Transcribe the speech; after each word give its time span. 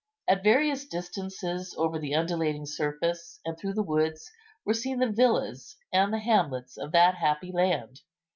At 0.27 0.43
various 0.43 0.85
distances 0.87 1.75
over 1.77 1.99
the 1.99 2.15
undulating 2.15 2.65
surface, 2.65 3.39
and 3.45 3.55
through 3.55 3.75
the 3.75 3.83
woods, 3.83 4.31
were 4.65 4.73
seen 4.73 4.97
the 4.97 5.11
villas 5.11 5.77
and 5.93 6.11
the 6.11 6.17
hamlets 6.17 6.75
of 6.75 6.91
that 6.93 7.13
happy 7.13 7.51
land. 7.51 7.99